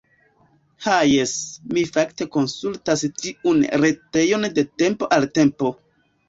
Ha 0.85 0.93
jes, 1.09 1.33
mi 1.77 1.83
fakte 1.97 2.27
konsultas 2.37 3.05
tiun 3.19 3.61
retejon 3.85 4.49
de 4.57 4.65
tempo 4.85 5.11
al 5.19 5.29
tempo. 5.39 5.73